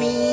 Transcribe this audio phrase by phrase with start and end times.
[0.00, 0.29] me.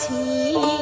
[0.00, 0.79] 情。